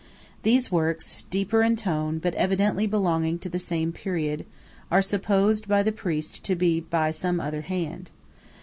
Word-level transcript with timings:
These 0.41 0.71
works, 0.71 1.25
deeper 1.29 1.61
in 1.61 1.75
tone, 1.75 2.17
but 2.17 2.33
evidently 2.33 2.87
belonging 2.87 3.37
to 3.37 3.49
the 3.49 3.59
same 3.59 3.91
period, 3.91 4.47
are 4.89 4.99
supposed 5.03 5.67
by 5.67 5.83
the 5.83 5.91
priest 5.91 6.43
to 6.45 6.55
be 6.55 6.79
by 6.79 7.11
some 7.11 7.39
other 7.39 7.61
hand. 7.61 8.09